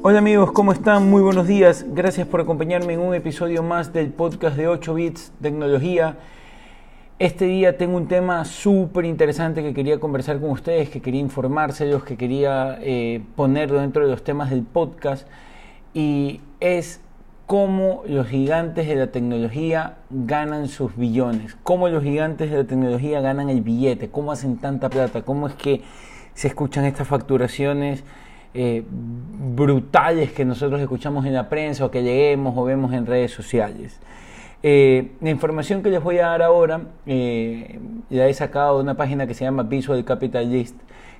[0.00, 1.10] Hola amigos, ¿cómo están?
[1.10, 1.84] Muy buenos días.
[1.88, 6.18] Gracias por acompañarme en un episodio más del podcast de 8 bits tecnología.
[7.18, 12.04] Este día tengo un tema súper interesante que quería conversar con ustedes, que quería informárselos,
[12.04, 15.26] que quería eh, poner dentro de los temas del podcast
[15.94, 17.00] y es
[17.46, 23.20] cómo los gigantes de la tecnología ganan sus billones, cómo los gigantes de la tecnología
[23.20, 25.82] ganan el billete, cómo hacen tanta plata, cómo es que
[26.34, 28.04] se escuchan estas facturaciones
[28.60, 33.30] eh, brutales que nosotros escuchamos en la prensa o que leemos o vemos en redes
[33.30, 34.00] sociales.
[34.64, 37.78] Eh, la información que les voy a dar ahora eh,
[38.10, 40.74] la he sacado de una página que se llama Visual Capitalist,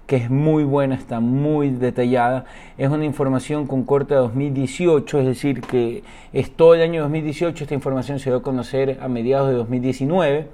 [0.09, 2.45] que es muy buena, está muy detallada.
[2.77, 7.63] Es una información con corte de 2018, es decir, que es todo el año 2018.
[7.63, 10.49] Esta información se dio a conocer a mediados de 2019.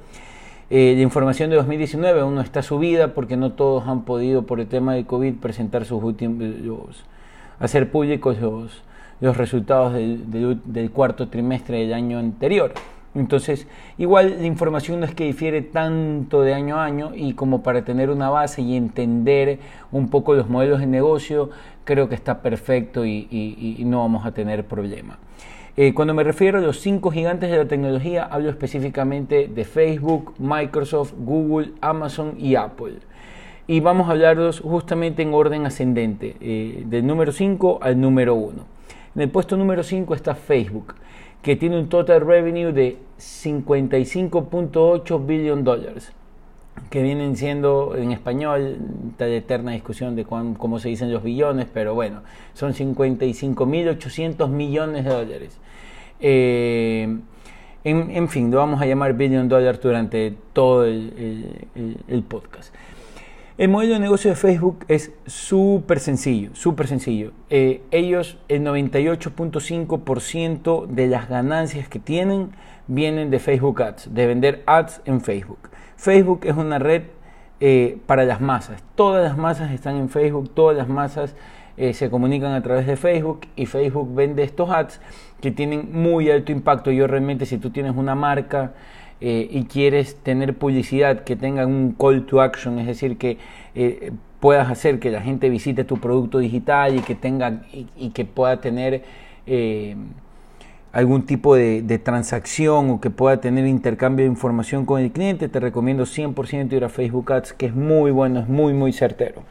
[0.71, 4.61] Eh, la información de 2019 aún no está subida porque no todos han podido por
[4.61, 7.05] el tema de COVID presentar sus últimos,
[7.59, 8.83] hacer públicos los,
[9.21, 12.73] los resultados del, del, cuarto trimestre del año anterior.
[13.15, 17.63] Entonces, igual la información no es que difiere tanto de año a año y como
[17.63, 19.61] para tener una base y entender
[19.93, 21.51] un poco los modelos de negocio,
[21.85, 25.19] creo que está perfecto y, no vamos a tener problema.
[25.77, 30.35] Eh, cuando me refiero a los cinco gigantes de la tecnología, hablo específicamente de Facebook,
[30.39, 32.95] Microsoft, Google, Amazon y Apple.
[33.67, 38.63] Y vamos a hablarlos justamente en orden ascendente, eh, del número 5 al número 1.
[39.17, 40.95] En el puesto número 5 está Facebook,
[41.45, 46.13] que tiene un total revenue de 55.8 billion dólares
[46.91, 48.79] que vienen siendo en español,
[49.11, 52.23] esta eterna discusión de cómo se dicen los billones, pero bueno,
[52.55, 55.59] son 55.800 millones de dólares.
[56.21, 57.19] Eh,
[57.85, 62.75] en, fin, lo vamos a llamar billion dólares durante todo el, podcast.
[63.57, 67.31] El modelo de negocio de Facebook es súper sencillo, súper sencillo.
[67.51, 72.51] Eh, ellos, el 98.5% de las ganancias que tienen
[72.89, 75.71] vienen de Facebook Ads, de vender ads en Facebook.
[75.97, 77.05] Facebook es una red
[77.61, 78.83] eh, para las masas.
[78.97, 81.37] Todas las masas están en Facebook, todas las masas
[81.77, 85.01] eh, se comunican a través de Facebook y Facebook vende estos ads
[85.41, 86.91] que tienen muy alto impacto.
[86.91, 88.73] Yo realmente si tú tienes una marca
[89.21, 93.39] eh, y quieres tener publicidad que tenga un call to action, es decir, que
[94.41, 98.61] puedas hacer que la gente visite tu producto digital y que tenga y que pueda
[98.61, 99.03] tener
[100.95, 105.59] algún tipo de, transacción o que pueda tener intercambio de información con el cliente, te
[105.59, 109.43] recomiendo 100% ir a Facebook Ads, que es muy bueno, es muy, muy certero.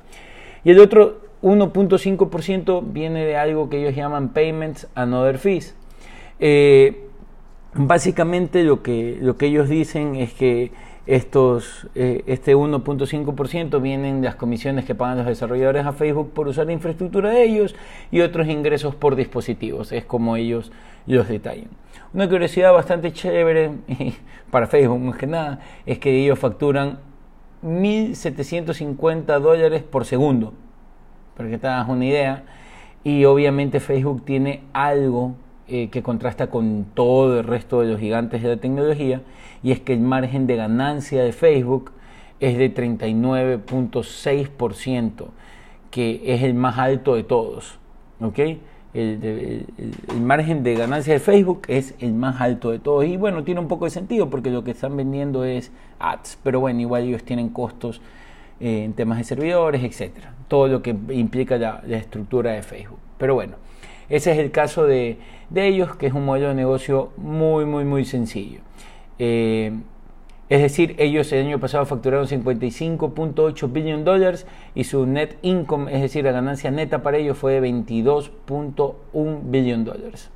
[0.64, 5.76] Y el otro 1.5% viene de algo que ellos llaman Payments and Other Fees.
[6.40, 7.10] Eh,
[7.76, 10.72] básicamente lo que, lo que ellos dicen es que
[11.06, 16.48] estos, eh, este 1.5% vienen de las comisiones que pagan los desarrolladores a Facebook por
[16.48, 17.76] usar la infraestructura de ellos
[18.10, 19.92] y otros ingresos por dispositivos.
[19.92, 20.72] Es como ellos
[21.06, 21.68] los detallan.
[22.14, 23.72] Una curiosidad bastante chévere
[24.52, 27.00] para Facebook, más que nada, es que ellos facturan
[27.64, 30.54] 1.750 dólares por segundo,
[31.36, 32.44] para que te hagas una idea.
[33.04, 35.36] Y obviamente Facebook tiene algo
[35.68, 39.22] eh, que contrasta con todo el resto de los gigantes de la tecnología,
[39.64, 41.94] y es que el margen de ganancia de Facebook
[42.42, 45.28] es de 39.6%,
[45.90, 47.80] que es el más alto de todos.
[48.20, 48.40] ¿ok?
[48.94, 49.66] El,
[50.20, 53.06] margen de ganancia de Facebook es el más alto de todos.
[53.06, 56.60] Y bueno, tiene un poco de sentido porque lo que están vendiendo es ads, pero
[56.60, 58.02] bueno, igual ellos tienen costos
[58.60, 60.34] eh, en temas de servidores, etcétera.
[60.50, 63.00] Todo lo que implica la estructura de Facebook.
[63.18, 63.56] Pero bueno.
[64.14, 65.18] Ese es el caso de,
[65.56, 68.60] ellos, que es un modelo de negocio muy, muy, muy sencillo.
[69.18, 69.74] Eh,
[70.50, 76.00] es decir, ellos el año pasado facturaron 55.8 billion dólares y su net income, es
[76.00, 80.30] decir, la ganancia neta para ellos fue de 22.1 billion dólares.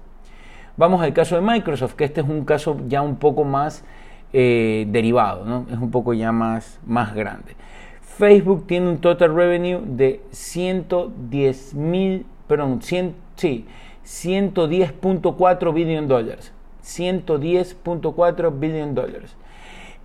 [0.75, 3.85] Vamos al caso de Microsoft, que este es un caso ya un poco más
[4.33, 5.67] eh, derivado, ¿no?
[5.71, 7.55] es un poco ya más, más grande.
[8.01, 13.65] Facebook tiene un total revenue de 110 mil, perdón, 100 Sí,
[14.03, 16.51] 110.4 billion dólares.
[16.83, 19.35] 110.4 billion dólares.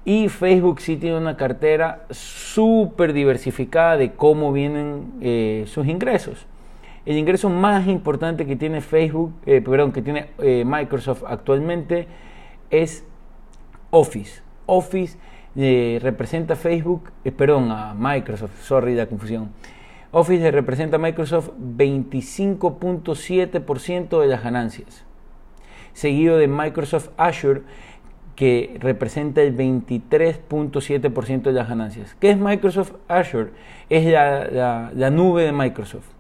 [0.05, 6.47] Y Facebook sí tiene una cartera súper diversificada de cómo vienen eh, sus ingresos.
[7.07, 12.07] El ingreso más importante que tiene Facebook, eh, perdón, que tiene eh, Microsoft actualmente
[12.71, 13.05] es
[13.91, 14.43] Office.
[14.67, 15.19] Office
[15.55, 19.51] representa Facebook, perdón, a Microsoft, sorry la confusión.
[20.15, 25.07] Office representa a Microsoft 25.7% de las ganancias,
[25.95, 27.63] seguido de Microsoft Azure
[28.37, 32.15] que representa el 23.7% de las ganancias.
[32.21, 33.53] ¿Qué es Microsoft Azure?
[33.89, 36.11] Es la, nube de Microsoft.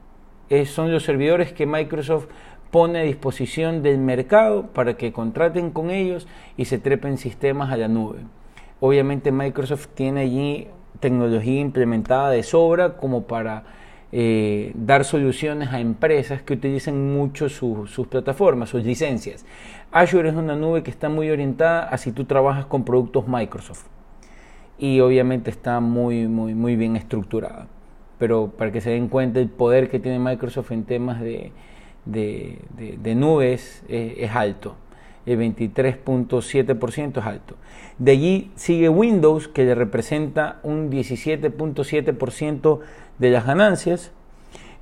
[0.66, 2.28] son los servidores que Microsoft
[2.70, 7.76] pone a disposición del mercado para que contraten con ellos y se trepen sistemas a
[7.76, 8.20] la nube.
[8.80, 10.68] Obviamente Microsoft tiene allí
[11.00, 13.64] tecnología implementada de sobra como para
[14.14, 19.46] eh, dar soluciones a empresas que utilicen mucho sus plataformas, sus licencias.
[19.90, 23.86] Azure es una nube que está muy orientada a si tú trabajas con productos Microsoft
[24.78, 27.68] y obviamente está muy, muy, muy bien estructurada.
[28.18, 31.52] Pero para que se den cuenta el poder que tiene Microsoft en temas de,
[32.04, 34.76] de, nubes es alto
[35.26, 37.56] el 23.7% es alto.
[37.98, 42.80] De allí sigue Windows, que le representa un 17.7%
[43.18, 44.12] de las ganancias.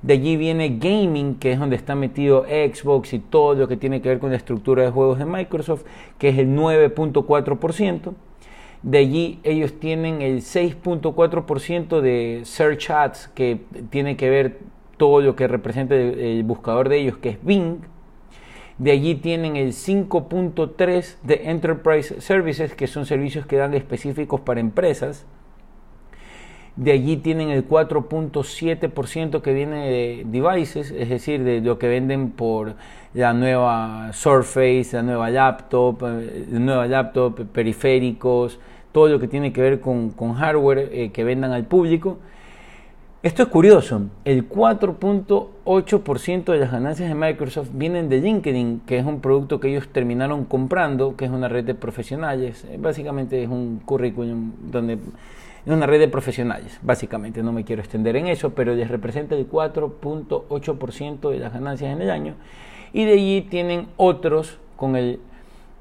[0.01, 4.01] De allí viene Gaming, que es donde está metido Xbox y todo lo que tiene
[4.01, 5.83] que ver con la estructura de juegos de Microsoft,
[6.17, 8.13] que es el 9.4%.
[8.81, 13.61] De allí ellos tienen el 6.4% de Search Ads, que
[13.91, 14.59] tiene que ver
[14.97, 17.81] todo lo que representa el buscador de ellos, que es Bing.
[18.77, 24.59] De allí tienen el 5.3 de Enterprise Services, que son servicios que dan específicos para
[24.59, 25.25] empresas.
[26.77, 32.31] De allí tienen el 4.7% que viene de devices, es decir, de lo que venden
[32.31, 32.75] por
[33.13, 38.57] la nueva Surface, la nueva laptop, eh, la nueva laptop, periféricos,
[38.93, 42.19] todo lo que tiene que ver con, hardware eh, que vendan al público.
[43.23, 49.05] Esto es curioso, el 4.8% de las ganancias de Microsoft vienen de LinkedIn, que es
[49.05, 52.65] un producto que ellos terminaron comprando, que es una red de profesionales.
[52.67, 57.83] Eh, básicamente es un currículum donde es una red de profesionales, básicamente, no me quiero
[57.83, 62.33] extender en eso, pero les representa el 4.8% de las ganancias en el año.
[62.91, 65.19] Y de allí tienen otros con el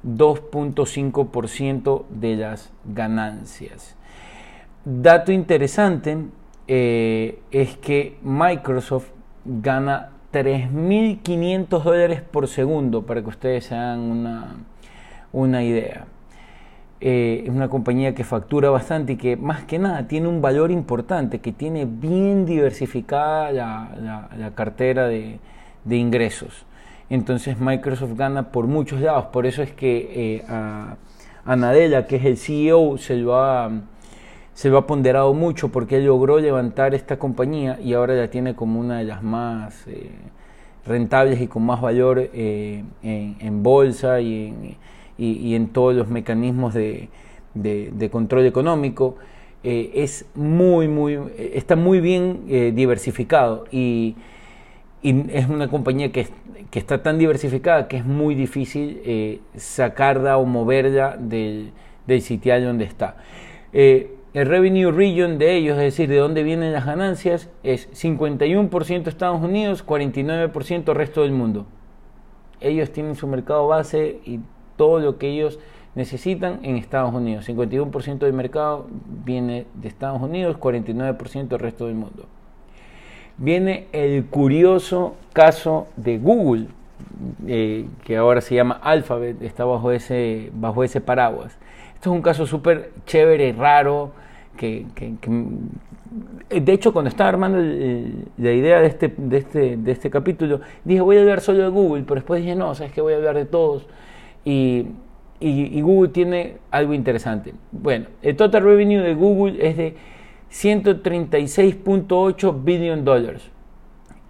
[0.04, 3.96] 2.5% de las ganancias.
[4.84, 6.18] Dato interesante,
[6.72, 9.08] eh, es que Microsoft
[9.44, 14.54] gana 3.500 dólares por segundo, para que ustedes se hagan una,
[15.32, 16.04] una idea.
[17.00, 20.70] Eh, es una compañía que factura bastante y que más que nada tiene un valor
[20.70, 25.40] importante, que tiene bien diversificada la, cartera de,
[25.88, 26.66] ingresos.
[27.08, 30.98] Entonces Microsoft gana por muchos lados, por eso es que eh, a,
[31.44, 33.72] a Nadella, que es el CEO, se lo ha
[34.60, 38.78] se lo ha ponderado mucho porque logró levantar esta compañía y ahora la tiene como
[38.78, 40.10] una de las más eh,
[40.84, 44.76] rentables y con más valor eh, en, bolsa y
[45.18, 47.08] en, todos los mecanismos de,
[48.12, 49.16] control económico.
[49.64, 54.14] Eh, es muy, muy, está muy bien diversificado y,
[55.02, 56.28] es una compañía que,
[56.72, 61.70] está tan diversificada que es muy difícil sacarla o moverla del,
[62.06, 63.16] del sitial donde está
[64.32, 69.42] el revenue region de ellos, es decir, de dónde vienen las ganancias, es 51% Estados
[69.42, 71.66] Unidos, 49% resto del mundo.
[72.60, 74.40] Ellos tienen su mercado base y
[74.76, 75.58] todo lo que ellos
[75.94, 77.48] necesitan en Estados Unidos.
[77.48, 78.86] 51% del mercado
[79.24, 82.26] viene de Estados Unidos, 49% del resto del mundo.
[83.36, 86.68] Viene el curioso caso de Google,
[87.46, 91.58] eh, que ahora se llama Alphabet, está bajo ese, bajo ese paraguas.
[92.00, 94.12] Esto es un caso súper chévere, raro,
[94.56, 94.86] que,
[96.48, 101.02] de hecho cuando estaba armando la idea de este, de, este, de este capítulo, dije
[101.02, 103.36] voy a hablar solo de Google, pero después dije no, sabes que voy a hablar
[103.36, 103.86] de todos.
[104.46, 104.86] Y,
[105.40, 107.52] y, Google tiene algo interesante.
[107.70, 109.94] Bueno, el total revenue de Google es de
[110.50, 113.50] 136.8 billion dólares.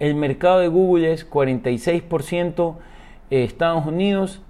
[0.01, 2.75] El mercado de Google es 46%
[3.31, 4.43] Estados Unidos,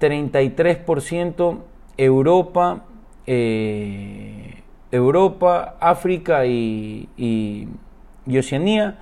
[0.00, 2.84] 33% Europa,
[3.26, 7.68] eh, Europa, África y,
[8.26, 8.98] Oceanía,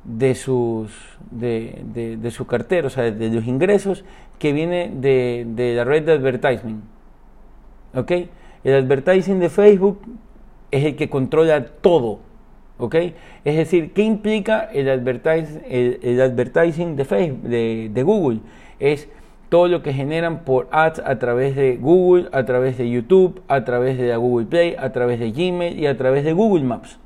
[0.04, 0.92] de sus
[1.30, 4.04] de, de, su cartera, o sea, de los ingresos
[4.38, 6.82] que viene de, de la red de advertising.
[7.94, 8.12] ¿Ok?
[8.64, 10.00] El advertising de Facebook
[10.70, 12.20] es el que controla todo,
[12.78, 12.94] ¿ok?
[13.44, 18.40] Es decir, ¿qué implica el, advertising, de, Facebook, de, Google?
[18.80, 19.08] Es
[19.48, 23.64] todo lo que generan por ads a través de Google, a través de YouTube, a
[23.64, 26.98] través de Google Play, a través de Gmail y a través de Google Maps.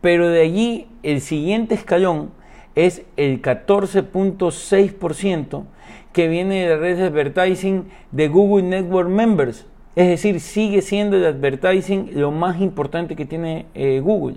[0.00, 2.30] Pero de allí el siguiente escalón
[2.74, 5.64] es el 14.6%
[6.12, 9.66] que viene de la red de advertising de Google Network Members.
[9.96, 14.36] Es decir, sigue siendo el advertising lo más importante que tiene eh, Google.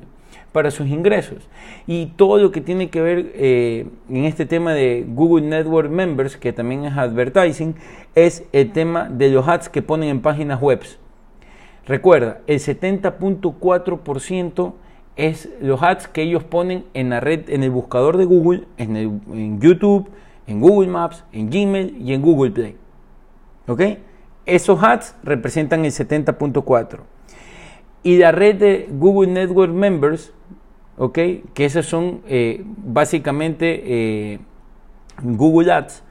[0.51, 1.48] para sus ingresos.
[1.86, 6.36] Y todo lo que tiene que ver eh, en este tema de Google Network Members,
[6.36, 7.75] que también es advertising,
[8.15, 10.82] es el tema de los ads que ponen en páginas web.
[11.86, 14.74] Recuerda, el 70.4%
[15.17, 19.59] es los ads que ellos ponen en la red, en el buscador de Google, en,
[19.59, 20.09] YouTube,
[20.45, 22.77] en Google Maps, en Gmail y en Google Play.
[23.67, 23.81] ¿Ok?
[24.45, 27.00] Esos ads representan el 70.4.
[28.03, 30.31] Y la red de Google Network Members,
[30.97, 31.19] ¿ok?
[31.53, 34.39] Que esos son eh, básicamente eh,
[35.21, 36.03] Google Ads,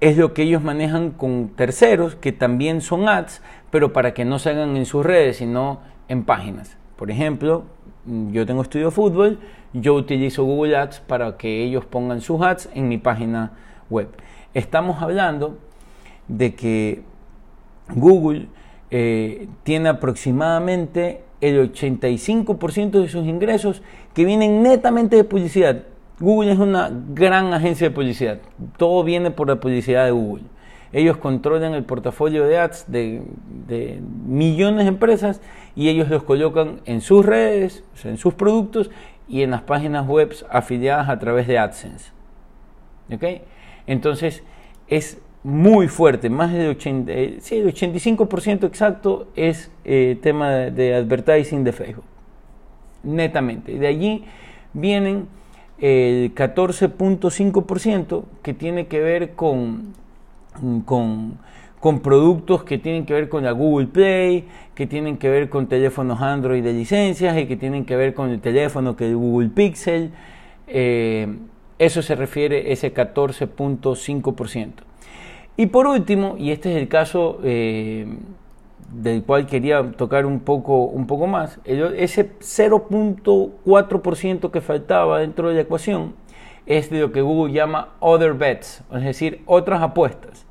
[0.00, 4.40] es lo que ellos manejan con terceros, que también son ads, pero para que no
[4.40, 6.76] se hagan en sus redes, sino en páginas.
[6.96, 7.64] Por ejemplo,
[8.06, 9.38] yo tengo estudio de fútbol,
[9.72, 13.52] yo utilizo Google Ads para que ellos pongan sus ads en mi página
[13.90, 14.08] web.
[14.54, 15.58] Estamos hablando
[16.28, 17.02] de que
[17.94, 18.48] Google
[18.90, 23.82] eh, tiene aproximadamente el 85% de sus ingresos
[24.14, 25.82] que vienen netamente de publicidad.
[26.20, 28.38] Google es una gran agencia de publicidad.
[28.76, 30.44] Todo viene por la publicidad de Google.
[30.92, 33.22] Ellos controlan el portafolio de ads de,
[34.26, 35.40] millones de empresas
[35.74, 38.90] y ellos los colocan en sus redes, en sus productos
[39.28, 42.12] y en las páginas web afiliadas a través de AdSense.
[43.86, 44.42] Entonces
[44.88, 50.94] es muy fuerte, más del 80, eh, sí, el 85% exacto es eh, tema de,
[50.94, 52.04] advertising de Facebook,
[53.02, 53.76] netamente.
[53.76, 54.24] De allí
[54.72, 55.26] vienen
[55.78, 59.94] el 14.5% que tiene que ver con,
[60.84, 61.38] con,
[61.80, 65.66] con, productos que tienen que ver con la Google Play, que tienen que ver con
[65.66, 69.48] teléfonos Android de licencias y que tienen que ver con el teléfono que es Google
[69.48, 70.12] Pixel.
[70.66, 71.28] Eh,
[71.78, 74.72] eso se refiere ese 14.5%.
[75.56, 78.06] Y por último, y este es el caso eh,
[78.92, 85.54] del cual quería tocar un poco, un poco más, ese 0.4% que faltaba dentro de
[85.54, 86.12] la ecuación
[86.66, 90.46] es de lo que Google llama other bets, es decir, otras apuestas,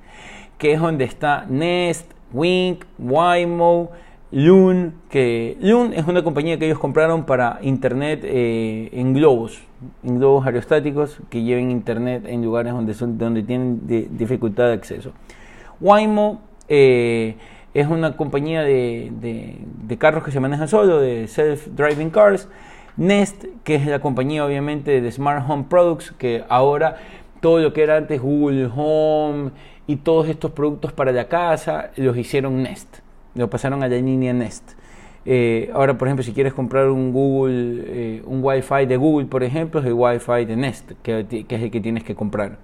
[0.57, 3.91] que es donde está Nest, Wink, Waymo,
[4.31, 9.61] Loon, que Loon es una compañía que ellos compraron para internet eh, en globos,
[10.03, 13.81] en globos aerostáticos que lleven internet en lugares donde, son, donde tienen
[14.17, 15.11] dificultad de acceso.
[15.81, 17.35] Waymo eh,
[17.73, 22.47] es una compañía de, de, carros que se manejan solo, de self-driving cars.
[23.01, 26.97] Nest, que es la compañía obviamente de Smart Home Products, que ahora
[27.41, 29.51] todo lo que era antes Google Home
[29.87, 32.99] y todos estos productos para la casa los hicieron Nest
[33.35, 34.73] lo pasaron a la línea Nest.
[35.25, 39.43] Eh, ahora, por ejemplo, si quieres comprar un Google, eh, un Wi-Fi de Google, por
[39.43, 42.57] ejemplo, es el Wi-Fi de Nest, que, es el que tienes que comprar.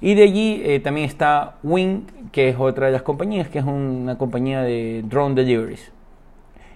[0.00, 3.64] Y de allí eh, también está Wing, que es otra de las compañías, que es
[3.64, 5.92] una compañía de drone deliveries.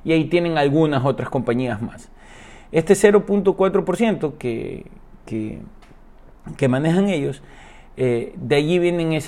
[0.05, 2.11] Y ahí tienen algunas otras compañías más.
[2.75, 4.87] Este 0.4% que,
[5.27, 7.41] que, manejan ellos
[7.97, 9.21] eh, de allí vienen e,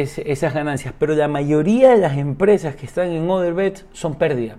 [0.00, 4.56] esas ganancias, pero la mayoría de las empresas que están en Other son pérdidas.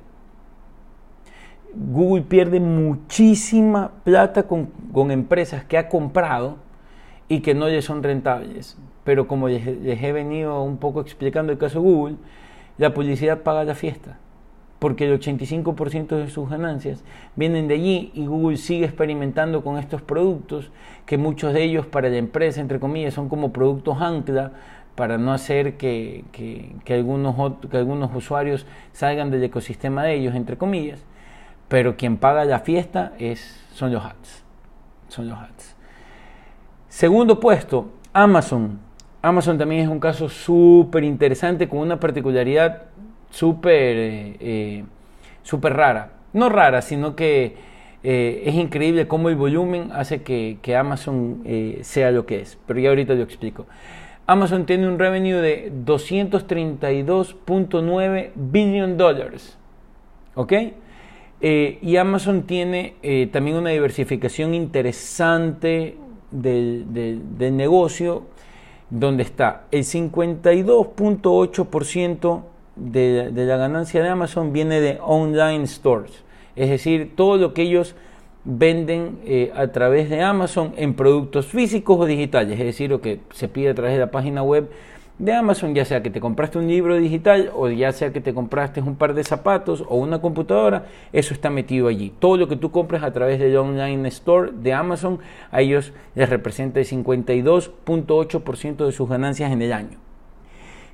[1.73, 4.69] Google pierde muchísima plata con,
[5.09, 6.57] empresas que ha comprado
[7.29, 8.77] y que no le son rentables.
[9.05, 12.17] Pero como les, les he venido un poco explicando el caso Google,
[12.77, 14.19] la publicidad paga la fiesta
[14.79, 17.03] porque el 85% de sus ganancias
[17.35, 20.71] vienen de allí y Google sigue experimentando con estos productos,
[21.05, 24.53] que muchos de ellos para la empresa, entre comillas, son como productos ancla
[24.95, 26.23] para no hacer que,
[26.89, 27.35] algunos,
[27.69, 31.03] que algunos usuarios salgan del ecosistema de ellos, entre comillas,
[31.67, 34.43] pero quien paga la fiesta es, son los ads.
[35.09, 35.75] Son los ads.
[36.87, 38.79] Segundo puesto, Amazon.
[39.21, 42.83] Amazon también es un caso súper interesante con una particularidad
[43.29, 44.83] súper eh, eh,
[45.43, 46.13] super rara.
[46.33, 47.55] No rara, sino que
[48.03, 51.43] eh, es increíble cómo el volumen hace que, Amazon
[51.81, 52.57] sea lo que es.
[52.65, 53.67] Pero ya ahorita lo explico.
[54.27, 59.57] Amazon tiene un revenue de 232.9 billion dólares.
[60.35, 60.53] ¿Ok?
[61.41, 62.95] y Amazon tiene
[63.31, 65.95] también una diversificación interesante
[66.31, 68.23] del, del negocio,
[68.89, 72.43] donde está el 52.8%
[72.79, 76.23] de, la ganancia de Amazon viene de online stores,
[76.55, 77.95] es decir, todo lo que ellos
[78.45, 83.19] venden eh, a través de Amazon en productos físicos o digitales, es decir, lo que
[83.31, 84.69] se pide a través de la página web
[85.19, 88.33] de Amazon, ya sea que te compraste un libro digital o ya sea que te
[88.33, 92.13] compraste un par de zapatos o una computadora, eso está metido allí.
[92.19, 95.19] Todo lo que tú compras a través del online store de Amazon,
[95.51, 100.08] a ellos les representa el 52.8% de sus ganancias en el año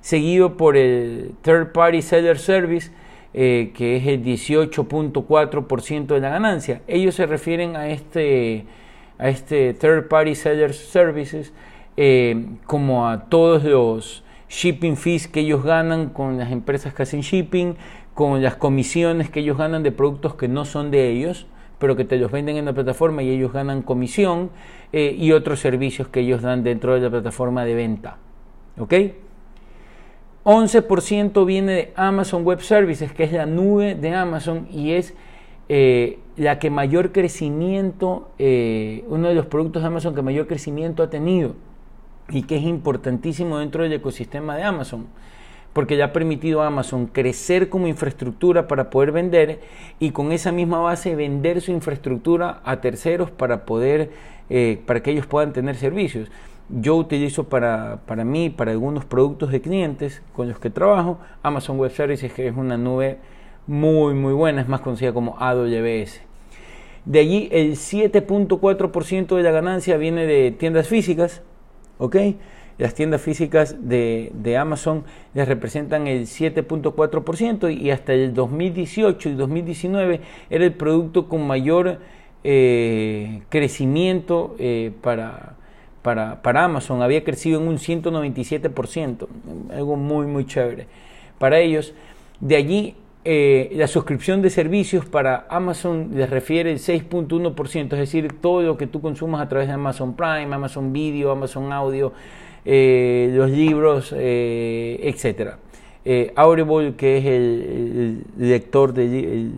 [0.05, 2.91] seguido por el Third Party Seller Service,
[3.33, 6.83] eh, que es el 18.4% de la ganancia.
[6.87, 8.65] Ellos se refieren a este,
[9.17, 11.53] a este Third Party Seller Services
[11.97, 17.21] eh, como a todos los shipping fees que ellos ganan con las empresas que hacen
[17.21, 17.75] shipping,
[18.13, 21.47] con las comisiones que ellos ganan de productos que no son de ellos,
[21.79, 24.51] pero que te los venden en la plataforma y ellos ganan comisión
[24.93, 28.17] eh, y otros servicios que ellos dan dentro de la plataforma de venta.
[28.77, 28.93] ¿Ok?
[30.45, 35.15] 11% viene de Amazon Web Services, que es la nube de Amazon y es
[35.69, 41.01] eh, la que mayor crecimiento, eh, uno de los productos de Amazon que mayor crecimiento
[41.01, 41.55] ha tenido
[42.29, 45.07] y que es importantísimo dentro del ecosistema de Amazon
[45.75, 49.59] porque ya ha permitido a Amazon crecer como infraestructura para poder vender
[49.99, 54.09] y con esa misma base vender su infraestructura a terceros para poder,
[54.49, 56.29] eh, para que ellos puedan tener servicios.
[56.69, 61.77] Yo utilizo para, para mí, para algunos productos de clientes con los que trabajo, Amazon
[61.77, 63.19] Web Services, que es una nube
[63.67, 66.21] muy, muy buena, es más conocida como AWS.
[67.05, 71.43] De allí el 7.4% de la ganancia viene de tiendas físicas,
[71.99, 72.15] ¿ok?
[72.77, 75.03] las tiendas físicas de, Amazon
[75.33, 81.99] les representan el 7.4% y hasta el 2018 y 2019 era el producto con mayor
[82.43, 85.54] eh, crecimiento eh, para,
[86.05, 87.01] para, Amazon.
[87.01, 89.27] Había crecido en un 197%,
[89.73, 90.85] algo muy, muy chévere
[91.39, 91.93] para ellos.
[92.39, 98.39] De allí eh, la suscripción de servicios para Amazon les refiere el 6.1%, es decir,
[98.39, 102.13] todo lo que tú consumas a través de Amazon Prime, Amazon Video, Amazon Audio,
[102.65, 105.55] eh, los libros, eh, etc.
[106.05, 109.49] Eh, Audible, que es el, lector de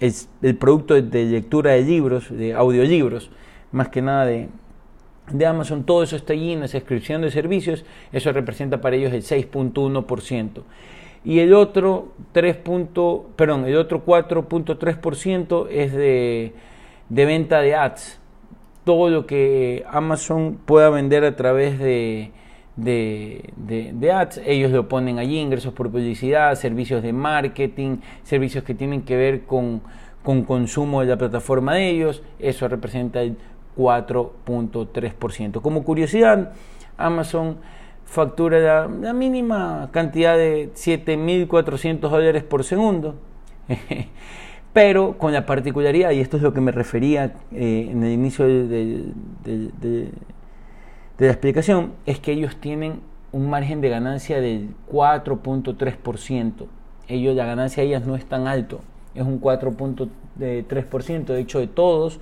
[0.00, 3.30] el, producto de, lectura de libros, de audiolibros,
[3.70, 4.48] más que nada de,
[5.32, 9.12] de Amazon, todo eso está allí en la suscripción de servicios, eso representa para ellos
[9.12, 10.62] el 6.1%.
[11.24, 12.58] Y el otro 3.
[13.36, 16.54] perdón, el otro 4.3% es de,
[17.08, 18.20] de venta de ads
[18.84, 22.32] todo lo que Amazon pueda vender a través de,
[22.76, 24.40] de, ads.
[24.44, 29.42] Ellos lo ponen allí, ingresos por publicidad, servicios de marketing, servicios que tienen que ver
[29.42, 29.82] con,
[30.22, 32.22] con consumo de la plataforma de ellos.
[32.38, 33.36] Eso representa el
[33.76, 35.60] 4.3%.
[35.60, 36.52] Como curiosidad,
[36.96, 37.58] Amazon
[38.04, 43.14] factura la, mínima cantidad de 7.400 dólares por segundo.
[44.72, 48.46] pero con la particularidad, y esto es lo que me refería eh, en el inicio
[48.46, 49.12] de,
[51.18, 53.00] la explicación, es que ellos tienen
[53.32, 56.66] un margen de ganancia del 4.3%.
[57.08, 58.80] Ellos, la ganancia de ellas no es tan alto,
[59.14, 61.24] es un 4.3%.
[61.24, 62.20] De hecho, de todos,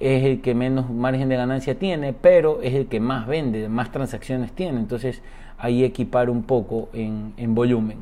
[0.00, 3.92] es el que menos margen de ganancia tiene, pero es el que más vende, más
[3.92, 4.80] transacciones tiene.
[4.80, 5.22] Entonces,
[5.58, 7.98] ahí equipar un poco en, en volumen.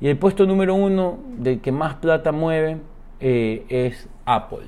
[0.00, 2.78] Y el puesto número uno del que más plata mueve
[3.20, 4.66] eh, es Apple.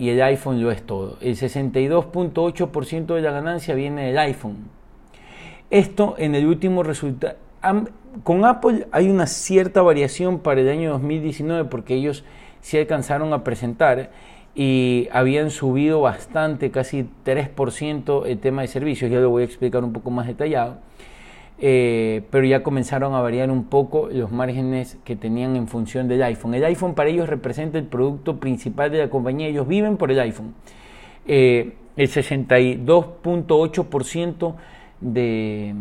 [0.00, 1.18] y el iPhone lo es todo.
[1.20, 4.56] El 62.8% de la ganancia viene del iPhone.
[5.70, 7.43] Esto en el último resultado...
[8.22, 12.24] Con Apple hay una cierta variación para el año 2019 porque ellos
[12.60, 14.10] sí alcanzaron a presentar
[14.54, 19.10] y habían subido bastante, casi 3% el tema de servicios.
[19.10, 20.78] Ya lo voy a explicar un poco más detallado
[21.58, 26.22] eh, pero ya comenzaron a variar un poco los márgenes que tenían en función del
[26.22, 26.54] iPhone.
[26.54, 30.18] El iPhone para ellos representa el producto principal de la compañía, ellos viven por el
[30.20, 30.54] iPhone.
[31.26, 34.54] Eh, el 62.8%
[35.00, 35.74] de,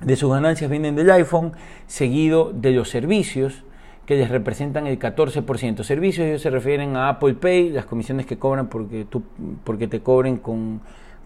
[0.00, 1.52] de sus ganancias vienen del iPhone,
[1.86, 3.64] seguido de los servicios
[4.06, 5.82] que les representan el 14%.
[5.82, 9.22] Servicios ellos se refieren a Apple Pay, las comisiones que cobran porque, tú,
[9.64, 10.80] porque te cobren con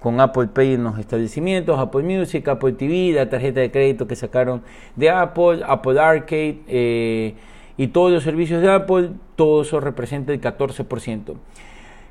[0.05, 4.15] con Apple Pay en los establecimientos, Apple Music, Apple TV, la tarjeta de crédito que
[4.15, 4.61] sacaron
[4.97, 7.35] de Apple, Apple Arcade eh,
[7.79, 11.37] y todos los servicios de Apple, todo eso representa el 14%.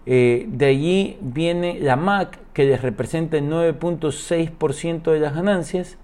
[0.07, 5.99] Eh, de allí viene la Mac, que les representa el 9.6% de las ganancias.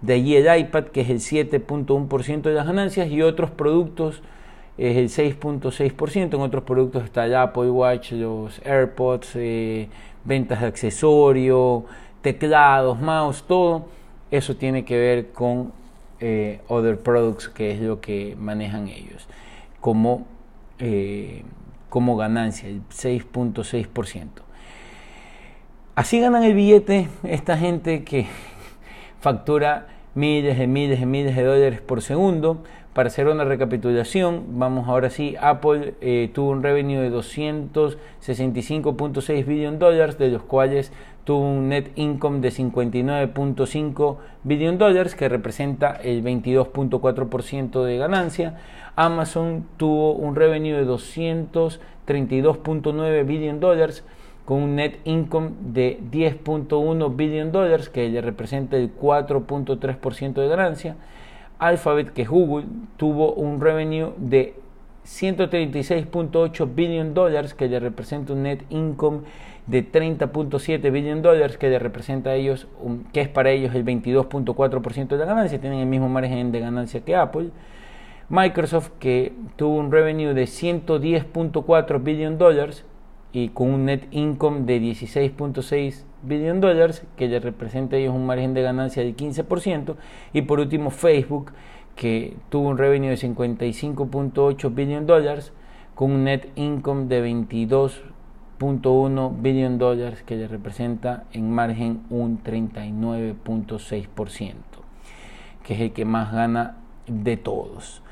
[0.00, 3.10] De allí el iPad, que es el 7.1% de las ganancias.
[3.10, 4.22] Y otros productos
[4.76, 6.34] es el 6.6%.
[6.34, 9.88] En otros productos está el Apple Watch, los AirPods, eh,
[10.24, 11.82] ventas de accesorios,
[12.22, 13.86] teclados, mouse, todo.
[14.30, 15.72] Eso tiene que ver con
[16.20, 19.26] eh, other products, que es lo que manejan ellos,
[19.80, 20.26] como,
[20.78, 21.44] eh,
[21.88, 24.42] como ganancia, el 6.6%.
[25.94, 28.26] Así ganan el billete esta gente que
[29.20, 32.62] factura miles de miles de miles de dólares por segundo.
[32.92, 39.78] Para hacer una recapitulación, vamos ahora sí, Apple eh, tuvo un revenue de 265.6 billones
[39.78, 45.28] de dólares, de los cuales tuvo un net income de 59.5 billones de dólares, que
[45.28, 48.58] representa el 22.4% de ganancia.
[48.96, 54.02] Amazon tuvo un revenue de 232.9 billones de dólares,
[54.48, 60.96] con un net income de 10.1 billion dólares, que le representa el 4.3% de ganancia.
[61.58, 62.64] Alphabet, que Google,
[62.96, 64.54] tuvo un revenue de
[65.04, 69.20] 136.8 billion dólares, que le representa un net income
[69.66, 72.68] de 30.7 billion dólares, que le representa a ellos,
[73.12, 77.02] que es para ellos el 22.4% de la ganancia, tienen el mismo margen de ganancia
[77.02, 77.50] que Apple.
[78.30, 82.86] Microsoft, que tuvo un revenue de 110.4 billion dólares,
[83.32, 88.26] y con un net income de 16.6 billion dólares, que le representa a ellos un
[88.26, 89.96] margen de ganancia del 15%,
[90.32, 91.52] y por último Facebook,
[91.94, 95.52] que tuvo un revenue de 55.8 billion dólares,
[95.94, 104.54] con un net income de 22.1 billion dólares, que le representa en margen un 39.6%,
[105.64, 108.02] que es el que más gana de todos.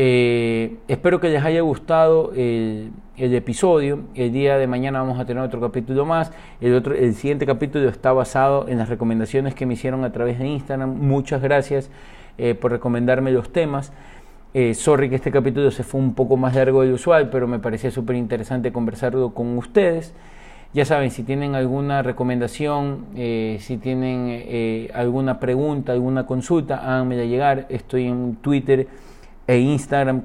[0.00, 4.04] Eh, espero que les haya gustado el, episodio.
[4.14, 6.30] El día de mañana vamos a tener otro capítulo más.
[6.60, 10.94] El, siguiente capítulo está basado en las recomendaciones que me hicieron a través de Instagram.
[11.00, 11.90] Muchas gracias
[12.38, 13.92] eh, por recomendarme los temas.
[14.54, 17.58] Eh, sorry que este capítulo se fue un poco más largo del usual, pero me
[17.58, 20.14] parecía súper interesante conversarlo con ustedes.
[20.74, 27.66] Ya saben, si tienen alguna recomendación, si tienen alguna pregunta, alguna consulta, háganmela llegar.
[27.68, 28.86] Estoy en Twitter
[29.48, 30.22] e Instagram